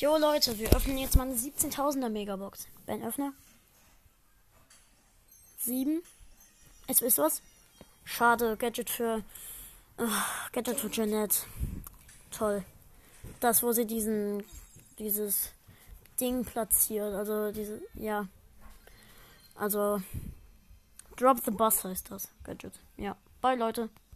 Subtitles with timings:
[0.00, 2.68] Jo Leute, wir öffnen jetzt mal eine 17.000er Megabox.
[2.86, 3.34] Ben, öffne.
[5.58, 6.02] 7.
[6.86, 7.42] Es ist was?
[8.04, 9.22] Schade, Gadget für.
[9.98, 10.06] Oh,
[10.52, 11.40] Gadget für Jeanette.
[12.30, 12.64] Toll.
[13.40, 14.42] Das, wo sie diesen.
[14.98, 15.52] dieses
[16.18, 17.12] Ding platziert.
[17.12, 17.82] Also diese.
[17.92, 18.26] Ja.
[19.54, 20.00] Also.
[21.18, 22.30] Drop the Bus heißt das.
[22.42, 22.72] Gadget.
[22.96, 23.18] Ja.
[23.42, 23.90] Bye, Leute.